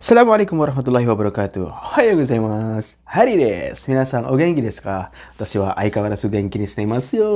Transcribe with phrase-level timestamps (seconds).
[0.00, 1.76] Assalamualaikum warahmatullahi wabarakatuh.
[1.76, 2.96] Ohayo gozaimasu.
[3.04, 3.92] Hari desu.
[3.92, 5.12] Minasan o genki desu ka?
[5.36, 7.32] Watashi wa aikawarazu genki ni shite imasu yo.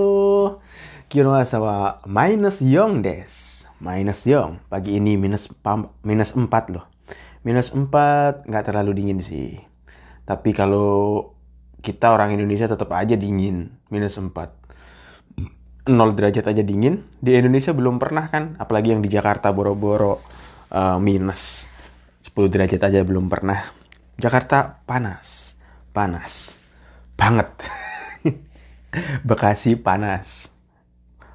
[1.12, 3.68] Kyo no asa wa minus 4 desu.
[3.84, 4.64] Minus 4.
[4.72, 5.52] Pagi ini minus,
[6.08, 6.88] minus 4 loh.
[7.44, 9.60] Minus 4 nggak terlalu dingin sih.
[10.24, 11.20] Tapi kalau
[11.84, 13.76] kita orang Indonesia tetap aja dingin.
[13.92, 14.32] Minus 4.
[14.32, 17.04] 0 derajat aja dingin.
[17.20, 18.56] Di Indonesia belum pernah kan?
[18.56, 20.24] Apalagi yang di Jakarta boro-boro
[20.72, 21.73] uh, minus
[22.34, 23.70] 10 derajat aja belum pernah.
[24.18, 25.54] Jakarta panas.
[25.94, 26.58] Panas.
[27.14, 27.46] Banget.
[29.28, 30.50] Bekasi panas.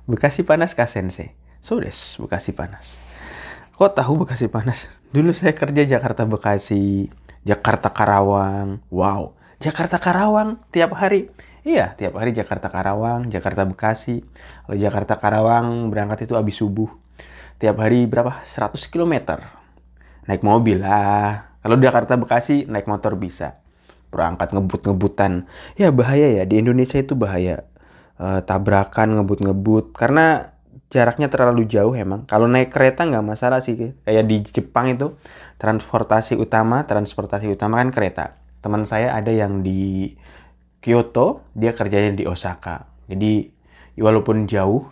[0.04, 1.40] Bekasi panas kah sensei?
[1.64, 3.00] So Bekasi panas.
[3.80, 4.92] Kok tahu Bekasi panas?
[5.16, 7.08] Dulu saya kerja Jakarta Bekasi,
[7.48, 8.84] Jakarta Karawang.
[8.92, 11.32] Wow, Jakarta Karawang tiap hari.
[11.64, 14.20] Iya, tiap hari Jakarta Karawang, Jakarta Bekasi.
[14.68, 16.92] Kalau Jakarta Karawang berangkat itu habis subuh.
[17.56, 18.44] Tiap hari berapa?
[18.44, 19.40] 100 km.
[20.30, 21.58] Naik mobil lah.
[21.66, 23.58] Kalau Jakarta Bekasi naik motor bisa.
[24.14, 25.50] Berangkat ngebut-ngebutan.
[25.74, 27.66] Ya bahaya ya, di Indonesia itu bahaya.
[28.22, 30.54] Eh, tabrakan ngebut-ngebut karena
[30.94, 32.30] jaraknya terlalu jauh emang.
[32.30, 33.96] Kalau naik kereta nggak masalah sih.
[34.06, 35.16] Kayak di Jepang itu
[35.58, 38.26] transportasi utama, transportasi utama kan kereta.
[38.60, 40.14] Teman saya ada yang di
[40.84, 42.92] Kyoto, dia kerjanya di Osaka.
[43.08, 43.48] Jadi
[44.00, 44.84] walaupun jauh,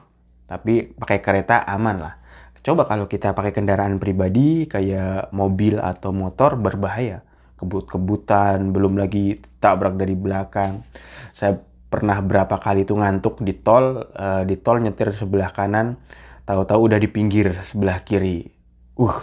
[0.48, 2.16] tapi pakai kereta aman lah.
[2.66, 7.26] Coba kalau kita pakai kendaraan pribadi kayak mobil atau motor berbahaya.
[7.58, 10.86] Kebut-kebutan, belum lagi tabrak dari belakang.
[11.34, 15.98] Saya pernah berapa kali itu ngantuk di tol, eh, di tol nyetir sebelah kanan,
[16.48, 18.48] tahu-tahu udah di pinggir sebelah kiri.
[18.98, 19.20] Uh,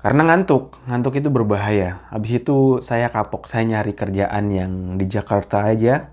[0.00, 2.08] karena ngantuk, ngantuk itu berbahaya.
[2.08, 6.08] Habis itu saya kapok, saya nyari kerjaan yang di Jakarta aja,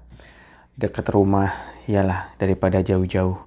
[0.75, 1.55] deket rumah,
[1.87, 3.39] iyalah daripada jauh-jauh.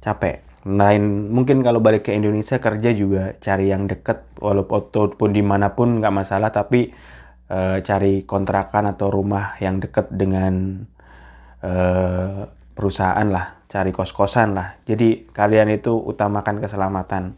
[0.00, 0.47] Capek.
[0.68, 6.04] Lain mungkin kalau balik ke Indonesia kerja juga cari yang deket, walaupun di mana pun
[6.04, 6.92] nggak masalah, tapi
[7.48, 10.84] eh, cari kontrakan atau rumah yang deket dengan
[11.64, 12.44] eh,
[12.76, 14.76] perusahaan lah, cari kos-kosan lah.
[14.84, 17.32] Jadi kalian itu utamakan keselamatan.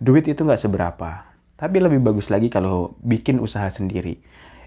[0.00, 1.28] Duit itu nggak seberapa,
[1.60, 4.16] tapi lebih bagus lagi kalau bikin usaha sendiri.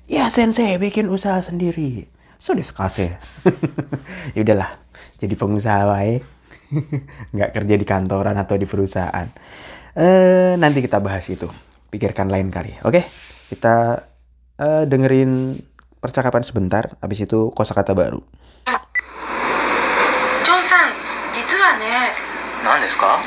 [0.05, 2.05] Ya sensei bikin usaha sendiri.
[2.37, 3.17] Sudah sekase.
[4.37, 4.77] ya udahlah,
[5.17, 6.32] jadi pengusaha wae.
[7.34, 9.28] nggak kerja di kantoran atau di perusahaan.
[9.96, 11.48] Eh nanti kita bahas itu.
[11.88, 12.76] Pikirkan lain kali.
[12.84, 13.04] Oke,
[13.48, 14.04] kita
[14.60, 15.56] eh, dengerin
[15.98, 16.96] percakapan sebentar.
[17.00, 18.20] Habis itu kosakata baru.
[20.48, 20.92] ジョンさん
[21.34, 22.16] 実はね
[22.64, 23.20] 何ですか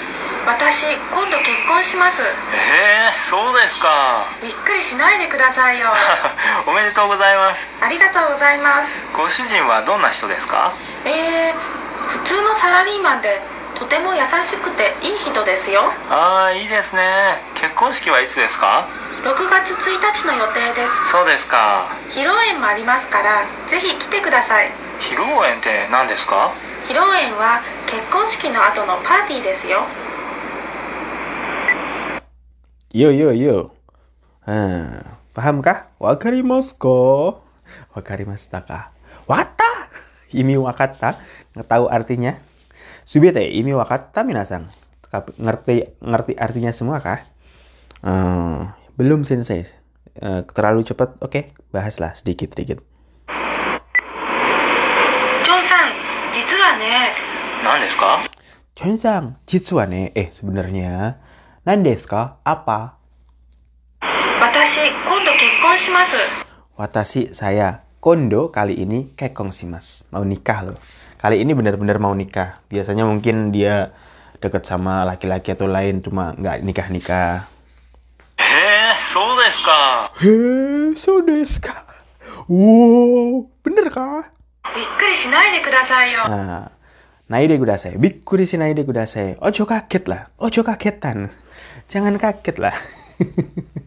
[0.47, 5.94] 私今度結婚しますええそうですかびっくりしないでくださいよ
[6.66, 10.73] おめでとうございますありがとうございますご主人はどんな人ですか
[11.06, 11.53] えー、
[12.09, 13.41] 普通のサラリーマンで
[13.75, 18.87] とても優しくていい人ですよああいいですね結婚式はいつですか
[19.22, 26.53] ？6月1日の予定ですそうですか披露宴もありますからぜひ来てください披露宴って何ですか？
[26.89, 29.83] 披露宴は結婚式の後のパーティーですよ
[32.94, 33.77] Yo yo yo.
[34.47, 35.91] Ah, pahamkah?
[36.00, 37.43] Wakarimasu ko?
[37.93, 38.88] Wakarimashita ka?
[39.28, 39.85] Wata!
[40.36, 41.16] imi wakata,
[41.64, 42.36] tahu artinya?
[43.08, 44.69] Subite imi wakata minasang.
[45.41, 47.24] Ngerti ngerti artinya semua kah?
[48.04, 48.69] Uh,
[49.00, 49.64] belum sensei.
[50.20, 51.16] Uh, terlalu cepat.
[51.25, 52.84] Oke, okay, bahaslah sedikit-sedikit.
[55.41, 55.88] Chon-san,
[56.36, 56.96] jitsu wa ne.
[58.76, 59.41] Chon Sang.
[60.12, 61.16] Eh, sebenarnya.
[61.64, 62.38] nandeska?
[62.44, 63.00] Apa?
[64.38, 66.22] Watashi, kondo kekkon shimasu.
[66.76, 70.78] Watashi, saya Kondo kali ini kekong sih mas, mau nikah loh.
[71.19, 72.62] Kali ini benar-benar mau nikah.
[72.71, 73.91] Biasanya mungkin dia
[74.39, 77.50] deket sama laki-laki atau lain, cuma nggak nikah-nikah.
[78.39, 79.83] Heh, so desu ka?
[80.22, 81.83] Heh, so desu ka?
[82.47, 84.31] Wow, bener kah?
[84.71, 86.23] bikuri shinai de kudasai yo.
[86.31, 86.71] Nah,
[87.27, 87.99] naik deh kudasai.
[87.99, 89.34] bikuri shinai de kudasai.
[89.43, 90.31] Ojo kaget lah.
[90.38, 91.34] Ojo kagetan.
[91.91, 92.78] Jangan kaget lah.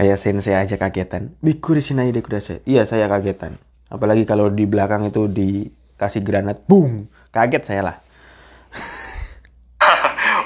[0.00, 1.36] Kayak sensei aja kagetan.
[1.44, 2.64] Bikkuri shi naide kudasai.
[2.64, 3.60] Iya, saya kagetan.
[3.92, 6.64] Apalagi kalau di belakang itu dikasih granat.
[6.64, 7.08] Boom.
[7.30, 7.96] Kaget saya lah.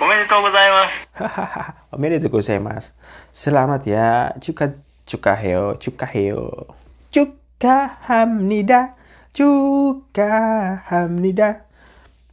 [0.02, 1.74] おめでとうございます Hahaha.
[1.92, 2.92] Omedetou gozaimasu.
[3.32, 4.34] Selamat ya.
[4.40, 4.72] Cuka
[5.04, 6.76] cuka heo, cuka heo.
[7.10, 8.96] Cuka hamnida.
[9.32, 11.64] Cuka hamnida.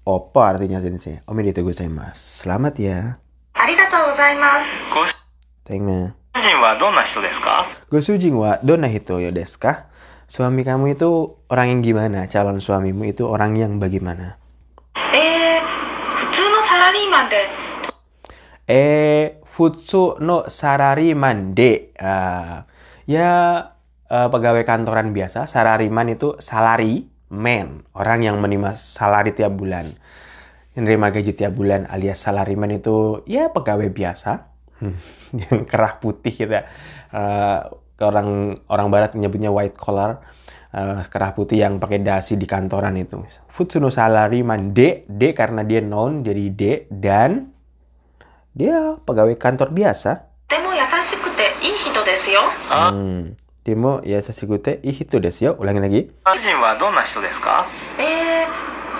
[0.08, 1.20] Apa artinya sensei?
[1.28, 2.16] Omedetou gozaimasu.
[2.16, 3.20] Selamat ya.
[3.58, 3.66] あ
[6.36, 6.58] りがとうございますご主 Thank you.
[6.58, 9.88] 人はどんな人ですか Gosujin wa donna hito yo desu ka?
[10.28, 12.28] Suami kamu itu orang yang gimana?
[12.28, 14.38] Calon suamimu itu orang yang bagaimana?
[15.14, 15.66] えー、
[16.16, 17.68] 普通のサラリーマンで
[18.68, 21.96] Eh, Futsu no sarariman de.
[21.98, 22.68] Ah,
[23.08, 23.32] ya
[24.12, 25.48] eh, pegawai kantoran biasa.
[25.48, 29.96] Sarariman itu salary man, orang yang menerima salari tiap bulan.
[30.76, 34.51] Menerima gaji tiap bulan alias salariman itu ya pegawai biasa.
[34.82, 34.94] Hmm,
[35.34, 36.70] yang kerah putih gitu ya.
[37.14, 37.60] Eh,
[38.04, 40.22] orang orang barat menyebutnya white collar.
[40.74, 43.24] Eh, kerah putih yang pakai dasi di kantoran itu.
[43.50, 47.50] Futsu no salariman de, de karena dia noun jadi de dan
[48.54, 50.28] dia pegawai kantor biasa.
[50.48, 52.40] とても優しくていい人ですよ
[52.72, 53.36] Hmm.
[53.68, 55.52] Demo ya sasigute ihito desu yo.
[55.60, 56.12] Ulangi lagi.
[56.24, 57.68] 主人はどんな人ですか
[58.00, 58.48] えー、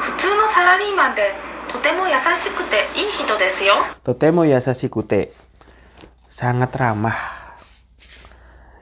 [0.02, 1.32] 普通のサラリーマンで
[1.72, 5.32] とても優しくていい人ですよ Totemo yasashikute.
[6.32, 7.18] Sangat ramah.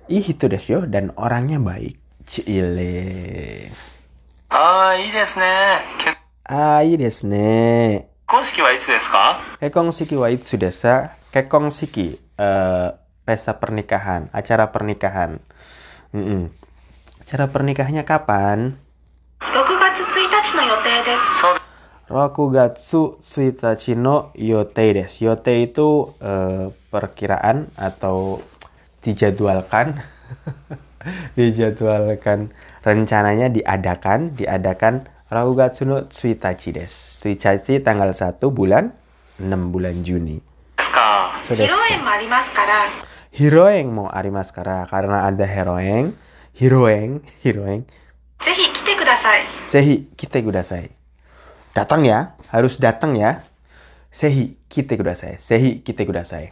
[0.07, 1.97] Ihito desu yo dan orangnya baik.
[2.25, 3.71] Cile.
[4.50, 5.45] ああいいですね
[6.00, 8.06] 結 Ah, iya desu ne.
[8.27, 11.17] 婚式はいつですか Kekong siki wa itsu desa.
[11.33, 12.17] Kekong siki.
[12.38, 12.89] eh,
[13.25, 14.29] pesta pernikahan.
[14.33, 15.41] Acara pernikahan.
[16.13, 16.50] Mm-mm.
[17.25, 18.77] Acara pernikahannya kapan?
[19.41, 21.62] 6月1日の予定ですそうで
[22.10, 25.14] Rokugatsu Tsuitachi no Yotei des.
[25.22, 28.42] Yotei itu uh, perkiraan atau
[28.98, 30.02] dijadwalkan.
[31.38, 32.50] dijadwalkan
[32.82, 36.90] rencananya diadakan, diadakan Rokugatsu no Tsuitachi des.
[36.90, 38.90] Tsuitachi tanggal 1 bulan
[39.38, 40.42] 6 bulan Juni.
[41.46, 42.80] Hiroeng Heroeng arimasu kara.
[43.30, 46.10] Hiroeng mo arimasu kara karena ada heroeng,
[46.58, 47.86] hiroeng, hiroeng.
[48.42, 49.46] Zehi kite kudasai.
[49.70, 51.00] Zehi kite kudasai
[51.76, 53.44] datang ya, harus datang ya.
[54.11, 55.38] Sehi kite kudasai.
[55.38, 56.50] Sehi kite kudasai.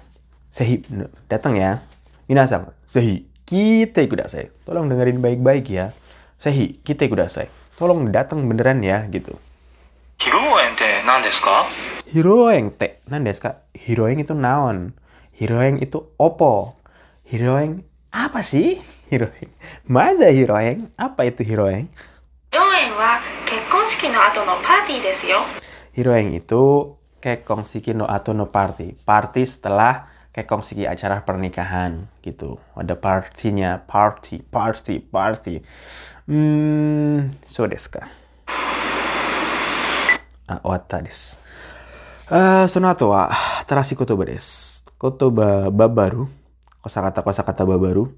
[0.49, 0.83] Sehi
[1.27, 1.83] datang ya.
[2.31, 4.53] Minasang, sehi kite kudasai.
[4.63, 5.91] Tolong dengerin baik-baik ya.
[6.39, 7.51] Sehi kite kudasai.
[7.75, 9.35] Tolong datang beneran ya gitu.
[10.19, 11.71] Hiroeng te nan desu ka?
[12.11, 13.47] Hiroeng te nan desu
[14.23, 14.95] itu naon.
[15.39, 16.75] Hiroeng itu opo.
[17.23, 18.83] Hiroeng apa sih?
[19.15, 19.51] Hiroeng.
[19.87, 20.91] Mana hiroeng?
[20.99, 21.87] Apa itu hiroeng?
[22.98, 25.46] 披露宴は結婚式の後のパーティーですよ
[25.94, 28.98] Hiroeng itu kekongsiki no ato no party.
[29.06, 32.58] Party setelah kekongsiki acara pernikahan gitu.
[32.74, 35.62] Ada partinya, party, party, party.
[36.26, 38.10] Hmm, so desu ka.
[40.50, 41.38] Ah, owatta desu.
[42.34, 43.30] Ah, sono ato wa
[43.70, 44.82] tarashi kotoba desu.
[44.98, 46.26] Kotoba babaru.
[46.82, 48.10] Kosakata kosakata babaru.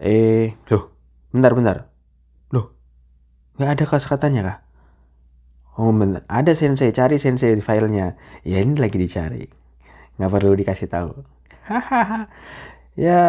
[0.00, 0.96] Eh, loh,
[1.28, 1.90] bentar bentar.
[3.55, 4.57] Nggak ada kosakatanya kah?
[5.75, 8.15] Oh bener, ada sensei, cari sensei di filenya.
[8.43, 9.47] Ya ini lagi dicari.
[10.19, 11.11] Nggak perlu dikasih tahu.
[11.67, 12.27] Hahaha.
[12.95, 13.23] ya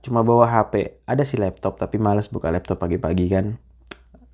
[0.00, 1.04] cuma bawa HP.
[1.04, 3.56] Ada sih laptop, tapi males buka laptop pagi-pagi kan.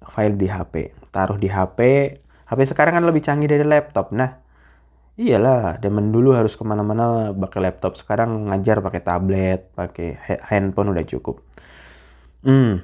[0.06, 0.94] File di HP.
[1.11, 1.79] Taruh di HP.
[2.50, 4.15] HP sekarang kan lebih canggih dari laptop.
[4.15, 4.43] Nah,
[5.19, 5.79] iyalah.
[5.83, 7.99] Zaman dulu harus ke mana-mana pakai laptop.
[7.99, 10.19] Sekarang ngajar pakai tablet, pakai
[10.50, 11.43] handphone udah cukup.
[12.43, 12.83] Hmm,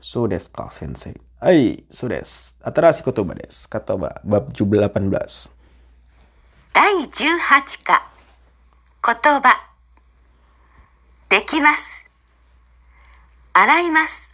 [0.00, 1.27] so desu ka, sensei.
[1.40, 2.54] Hai, so desu.
[2.62, 3.68] Atarashi kotoba desu.
[3.68, 5.50] Katoba, bab 18.
[6.72, 8.08] 第18課
[9.04, 9.56] 言葉
[11.28, 12.04] できます
[13.52, 14.32] 洗います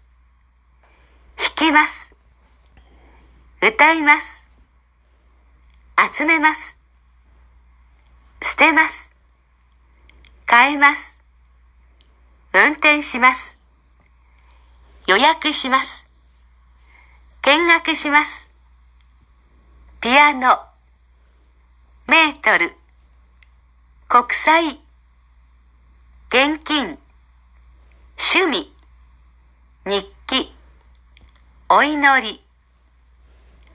[1.37, 2.15] 弾きます
[3.63, 4.45] 歌います
[6.13, 6.77] 集めます
[8.43, 9.11] 捨てます
[10.49, 11.19] 変えます
[12.53, 13.57] 運転します
[15.07, 16.04] 予約します
[17.47, 18.49] 見学します。
[20.01, 20.63] ピアノ。
[22.07, 22.73] メートル、
[24.09, 24.81] 国際、
[26.31, 26.99] 現金、
[28.17, 28.73] 趣味、
[29.85, 30.57] 日記、
[31.69, 32.41] お祈り、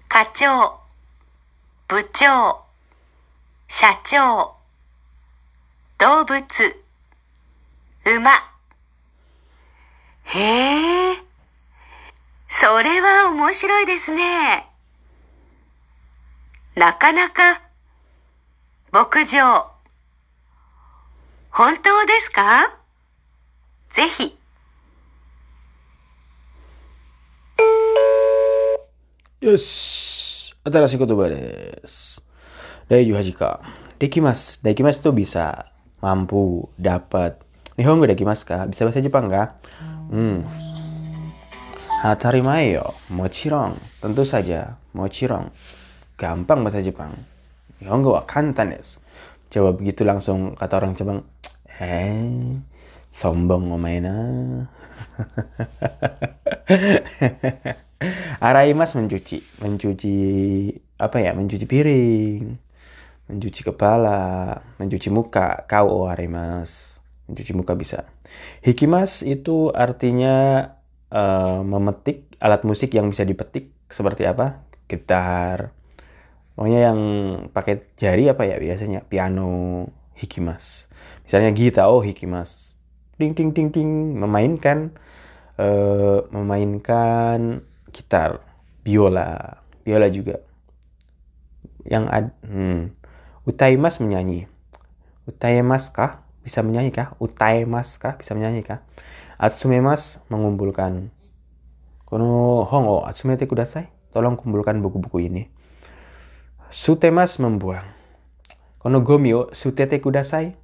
[0.08, 0.80] 課長、
[1.88, 2.64] 部長、
[3.68, 4.56] 社長、
[6.00, 6.42] 動物、
[8.04, 8.32] 馬。
[10.24, 11.29] へえ、
[12.62, 14.68] それは面白いですね。
[16.76, 17.62] なかなか、
[18.92, 19.72] 牧場。
[21.52, 22.76] 本当ですか？
[23.88, 24.38] ぜひ。
[29.40, 30.54] よし。
[30.66, 32.26] 新しい言葉です。
[32.90, 33.06] で
[34.10, 34.62] きます。
[34.66, 35.72] できますと、ビサ。
[36.02, 38.66] 日本語できますか？
[40.12, 40.46] うん
[42.00, 42.96] Hatarimae yo.
[43.12, 43.76] Mochirong.
[44.00, 44.80] Tentu saja.
[44.96, 45.52] Mochirong.
[46.16, 47.12] Gampang bahasa Jepang.
[47.84, 48.72] Nihongo wa kantan.
[49.52, 51.28] Coba begitu langsung kata orang Jepang.
[51.76, 52.56] Eh,
[53.12, 54.16] sombong omae na.
[58.48, 60.16] Araimas mencuci, mencuci
[61.04, 61.36] apa ya?
[61.36, 62.56] Mencuci piring,
[63.28, 67.04] mencuci kepala, mencuci muka, kau arimas.
[67.28, 68.08] Mencuci muka bisa.
[68.64, 70.79] Hikimas itu artinya
[71.14, 74.66] uh, memetik alat musik yang bisa dipetik seperti apa?
[74.90, 75.74] Gitar.
[76.56, 77.00] Pokoknya yang
[77.56, 79.06] pakai jari apa ya biasanya?
[79.06, 79.88] Piano,
[80.18, 80.92] hikimas.
[81.24, 82.76] Misalnya gitar, oh hikimas.
[83.20, 84.96] Ding ding ding ding memainkan
[85.60, 88.44] uh, memainkan gitar,
[88.84, 90.40] biola, biola juga.
[91.84, 92.82] Yang ad, hmm,
[93.50, 94.46] Utaimas menyanyi.
[95.26, 96.22] Utaimas kah?
[96.46, 97.18] Bisa menyanyi kah?
[97.18, 98.14] Utaimas kah?
[98.14, 98.86] Bisa menyanyi kah?
[99.40, 101.16] Atsumemas mengumpulkan.
[102.04, 103.88] Kono hongo atsumete kudasai.
[104.12, 105.48] Tolong kumpulkan buku-buku ini.
[106.68, 107.88] Sutemas membuang.
[108.84, 110.60] Kono gomio sutete kudasai.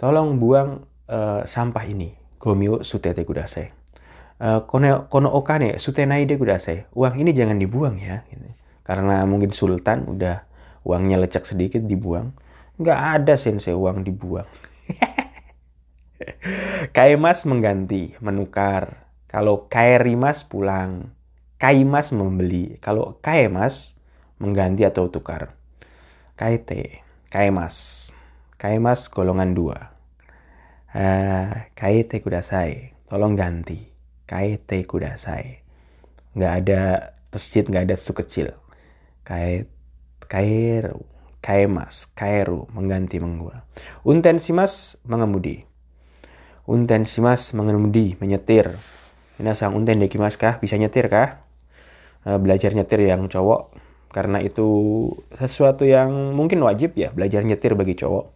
[0.00, 2.16] Tolong buang uh, sampah ini.
[2.40, 3.68] Gomio sutete kudasai.
[4.40, 6.88] Uh, kono, kono okane sutenai de kudasai.
[6.96, 8.24] Uang ini jangan dibuang ya.
[8.32, 8.48] Gitu.
[8.80, 10.48] Karena mungkin sultan udah
[10.88, 12.32] uangnya lecek sedikit dibuang.
[12.80, 14.48] Nggak ada sensei uang dibuang.
[16.94, 19.10] Kaimas mengganti, menukar.
[19.26, 21.10] Kalau kairimas pulang.
[21.58, 22.78] Kaimas membeli.
[22.78, 23.98] Kalau kaimas
[24.38, 25.58] mengganti atau tukar.
[26.38, 27.02] Kaite,
[27.34, 28.14] kaimas.
[28.62, 29.90] Kaimas golongan dua.
[30.94, 32.94] Uh, kaite kudasai.
[33.10, 33.90] Tolong ganti.
[34.30, 35.66] Kaite kudasai.
[36.38, 36.82] Nggak ada
[37.34, 38.54] tasjid, nggak ada su kecil.
[39.26, 39.66] Kait,
[40.30, 41.02] kairu,
[41.42, 43.66] kaimas, kairu, mengganti menggua.
[44.06, 45.73] Untensimas, mengemudi.
[46.64, 48.72] Untensimas, mengemudi, menyetir.
[49.36, 50.56] Minasang unten dekimas kah?
[50.56, 51.44] Bisa nyetir kah?
[52.24, 53.76] Uh, belajar nyetir yang cowok.
[54.08, 54.64] Karena itu
[55.36, 58.32] sesuatu yang mungkin wajib ya, belajar nyetir bagi cowok.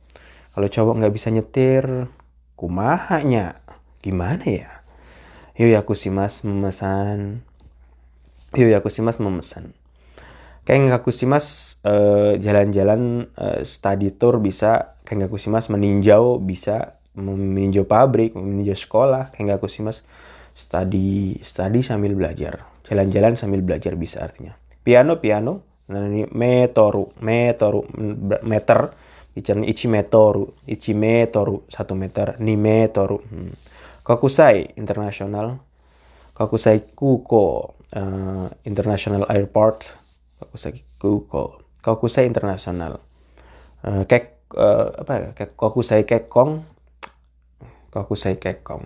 [0.53, 2.11] Kalau cowok nggak bisa nyetir,
[2.53, 3.65] kumahanya.
[4.05, 4.85] Gimana ya?
[5.57, 7.41] Yoyakusimas memesan.
[8.53, 9.73] Yoyakusimas memesan.
[10.69, 18.79] Kayak Kakusimas uh, jalan-jalan uh, study tour bisa, Kayak Kakusimas meninjau bisa, meninjau pabrik, meninjau
[18.79, 20.07] sekolah, Kayak Kakusimas
[20.55, 24.55] study study sambil belajar, jalan-jalan sambil belajar bisa artinya.
[24.83, 27.85] Piano piano, nah ini metoru, metoru,
[28.43, 28.95] meter,
[29.35, 33.23] bicara ichi metoru, ichi metoru, satu meter, ni metoru.
[33.23, 33.55] Hmm.
[34.03, 35.61] Kokusai internasional,
[36.33, 39.91] Kokusai Kuko uh, International Airport,
[40.39, 43.03] Kokusai Kuko, Kokusai Internasional.
[43.85, 45.29] Uh, kek uh, apa ya?
[45.37, 46.65] Kek, Kokusai Kekong,
[47.89, 48.85] Kokusai Kekong.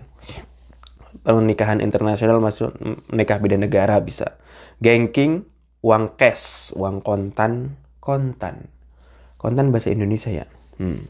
[1.23, 2.73] Pernikahan internasional maksud
[3.11, 4.39] menikah beda negara bisa.
[4.79, 5.43] Gengking,
[5.83, 8.71] uang cash, uang kontan, kontan.
[9.37, 10.47] Kontan bahasa Indonesia ya.
[10.79, 11.07] Hmm.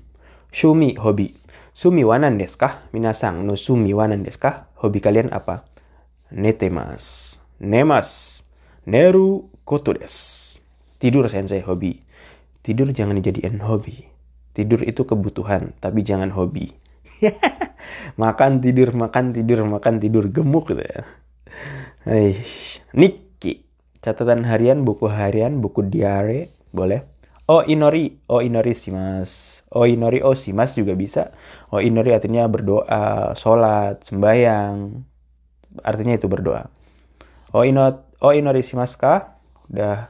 [0.49, 1.37] Shumi, hobi.
[1.73, 2.85] Sumi wanan desu kah?
[2.93, 4.69] Minasang no sumi wanan desu kah?
[4.77, 5.65] Hobi kalian apa?
[6.29, 7.37] Netemas.
[7.57, 8.41] Nemas.
[8.85, 10.13] Neru koto des.
[11.01, 11.97] Tidur sensei hobi.
[12.61, 14.05] Tidur jangan dijadikan hobi.
[14.53, 16.69] Tidur itu kebutuhan, tapi jangan hobi.
[18.15, 21.01] makan tidur, makan tidur, makan tidur gemuk gitu ya.
[22.03, 22.35] Hai,
[22.93, 23.63] Niki.
[24.03, 27.07] Catatan harian, buku harian, buku diare, boleh.
[27.43, 31.35] Oh inori, oh inori simas, oh inori, oh simas juga bisa.
[31.71, 34.75] Oh inori artinya berdoa, sholat, sembayang,
[35.83, 36.67] artinya itu berdoa.
[37.51, 39.39] Oh inot, oh inori simas kah?
[39.67, 40.07] Udah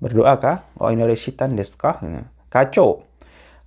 [0.00, 0.64] berdoa kah?
[0.80, 2.00] Oh inori shitan desu kah?
[2.48, 3.04] Kacau,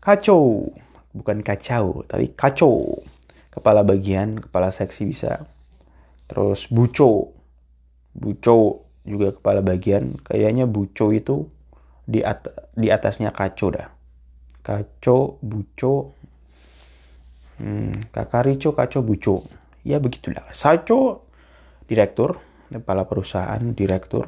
[0.01, 0.74] kacau,
[1.14, 3.04] bukan kacau, tapi kacau.
[3.54, 5.50] Kepala bagian, kepala seksi bisa.
[6.30, 7.34] Terus buco,
[8.14, 8.58] buco
[9.08, 10.20] juga kepala bagian.
[10.22, 11.48] Kayaknya buco itu
[12.06, 12.46] di at
[12.76, 13.90] di atasnya kaco dah.
[14.62, 15.94] Kaco, buco,
[17.64, 19.36] hmm, kakarico, kaco, buco.
[19.88, 20.44] Ya begitulah.
[20.52, 21.24] Saco,
[21.88, 22.38] direktur,
[22.68, 24.28] kepala perusahaan, direktur.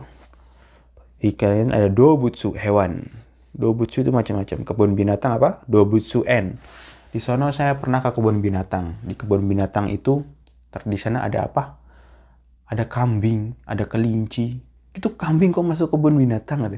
[1.20, 3.04] Di kalian ada dobutsu, hewan.
[3.56, 4.64] Dobutsu itu macam-macam.
[4.64, 5.64] Kebun binatang apa?
[5.66, 6.58] Dobutsu N.
[7.10, 9.02] Di sana saya pernah ke kebun binatang.
[9.02, 10.22] Di kebun binatang itu,
[10.86, 11.78] di sana ada apa?
[12.70, 14.62] Ada kambing, ada kelinci.
[14.94, 16.70] Itu kambing kok masuk kebun binatang?
[16.70, 16.78] Ada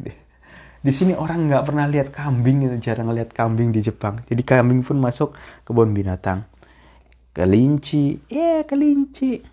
[0.81, 4.97] di sini orang nggak pernah lihat kambing jarang lihat kambing di Jepang jadi kambing pun
[4.97, 6.41] masuk kebun binatang
[7.37, 9.45] kelinci ya yeah, kelinci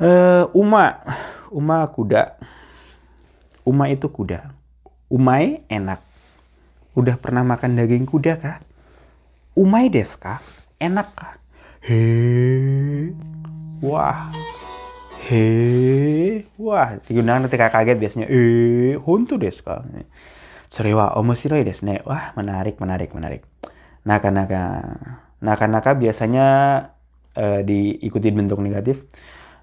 [0.00, 1.04] uh, uma
[1.52, 2.40] uma kuda
[3.68, 4.48] uma itu kuda
[5.10, 6.00] umai enak.
[6.94, 8.58] Udah pernah makan daging kuda kah?
[9.58, 10.38] Umai des kah?
[10.78, 11.34] Enak kah?
[11.82, 12.00] He.
[13.82, 14.30] Wah.
[15.26, 15.44] He.
[16.54, 17.02] Wah.
[17.02, 18.26] Digunakan ketika kaget biasanya.
[18.30, 19.82] Eh hontu desu ka
[20.70, 23.42] serewa omoshiroi desu ne wah menarik menarik menarik.
[24.06, 24.94] Naka-naka
[25.42, 26.46] naka-naka biasanya
[27.34, 29.02] uh, diikuti bentuk negatif.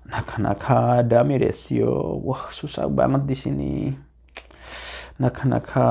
[0.08, 1.92] Naka-naka dame desu yo.
[2.24, 3.72] Wah susah banget di sini
[5.18, 5.90] naka-naka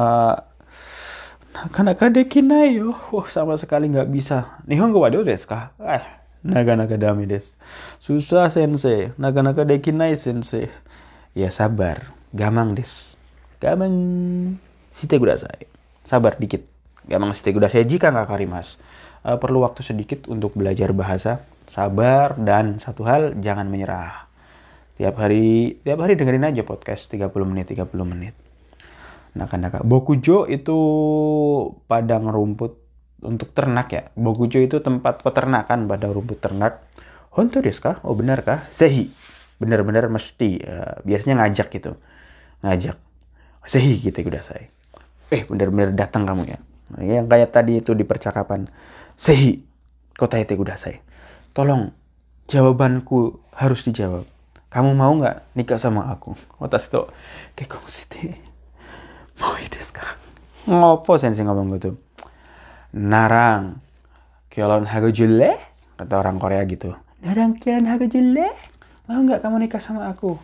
[1.56, 2.92] Nakanaka dekinai yo.
[3.16, 4.60] Wah, sama sekali nggak bisa.
[4.68, 5.72] Nihongo wa desu ka?
[5.80, 6.04] Eh,
[6.44, 7.24] naga-naga dami.
[7.96, 9.16] Susah sensei.
[9.16, 10.68] Nakanaka dekinai sensei.
[11.32, 12.12] Ya sabar.
[12.36, 13.16] Gamang des.
[13.64, 13.96] Gamang.
[16.04, 16.68] Sabar dikit.
[17.08, 18.76] Gamang jika nggak karimas.
[19.26, 21.40] Uh, perlu waktu sedikit untuk belajar bahasa.
[21.66, 24.28] Sabar dan satu hal jangan menyerah.
[25.00, 28.45] Tiap hari tiap hari dengerin aja podcast 30 menit 30 menit.
[29.36, 29.84] Naka-naka.
[29.84, 30.78] Bokujo itu
[31.84, 32.80] padang rumput
[33.20, 34.02] untuk ternak ya.
[34.16, 36.80] Bokujo itu tempat peternakan padang rumput ternak.
[37.36, 38.00] Honto desu ka?
[38.00, 38.64] Oh benar kah?
[38.72, 39.12] Sehi.
[39.60, 40.64] Benar-benar mesti.
[40.64, 42.00] Uh, biasanya ngajak gitu.
[42.64, 42.96] Ngajak.
[43.68, 44.72] Sehi gitu udah saya.
[45.28, 46.58] Eh benar-benar datang kamu ya.
[46.96, 48.64] Yang kayak tadi itu di percakapan.
[49.20, 49.60] Sehi.
[50.16, 51.04] Kota itu udah saya.
[51.52, 51.92] Tolong
[52.48, 54.24] jawabanku harus dijawab.
[54.72, 56.32] Kamu mau nggak nikah sama aku?
[56.56, 57.04] Otas itu
[59.36, 59.40] shite.
[59.40, 60.06] Mau desu ka?
[60.66, 61.96] Ngopo sensei ngomong gitu?
[62.96, 63.78] Narang.
[64.48, 65.60] Kiolon hago jule?
[65.96, 66.96] Kata orang Korea gitu.
[67.20, 68.48] Narang kiolon hago jule?
[69.06, 70.34] Mau nggak kamu nikah sama aku?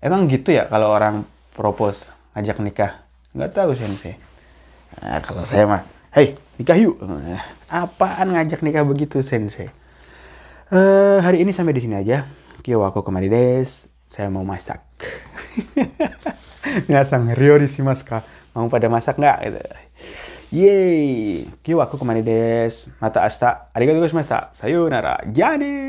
[0.00, 2.92] Emang gitu ya kalau orang propose ngajak nikah?
[3.36, 4.16] Nggak tahu sensei.
[5.02, 5.82] Nah, kalau saya mah,
[6.16, 6.98] hei nikah yuk.
[7.68, 9.68] Apaan ngajak nikah begitu sensei?
[10.70, 12.30] Uh, hari ini sampai di sini aja.
[12.62, 13.90] Kyo aku kemari des.
[14.10, 14.82] Saya mau masak.
[16.90, 17.68] Ngasang Rio di
[18.04, 18.22] ka.
[18.54, 19.38] Mau pada masak nggak?
[19.46, 19.60] Gitu.
[20.50, 21.46] Yeay.
[21.62, 22.90] Kyo aku kemari des.
[22.98, 23.70] Mata asta.
[23.70, 24.50] Arigatou gozaimashita.
[24.58, 25.22] Sayonara.
[25.30, 25.80] Jane.